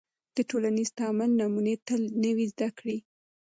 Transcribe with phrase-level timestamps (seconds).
[0.35, 2.97] د ټولنیز تعامل نمونې تل نوې زده کړې